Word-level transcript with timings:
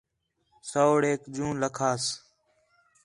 سوڑیک 0.69 1.21
جوں 1.35 1.53
لَکھاس 1.61 2.03